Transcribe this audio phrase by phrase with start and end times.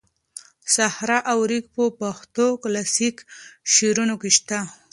[0.75, 3.23] صحرا او ریګ په پښتو کلاسیکو
[3.73, 4.59] شعرونو کې شته.